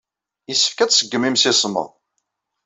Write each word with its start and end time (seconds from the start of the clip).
Yessefk 0.49 0.77
ad 0.79 0.89
tṣeggem 0.91 1.27
imsismeḍ. 1.29 1.89